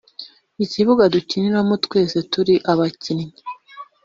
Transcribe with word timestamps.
ikibuga 0.63 1.03
dukiniramo 1.15 1.75
twese 1.85 2.17
turi 2.31 2.55
abakinnyi 2.71 3.27